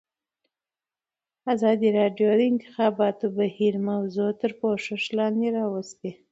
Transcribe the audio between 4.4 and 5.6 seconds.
تر پوښښ لاندې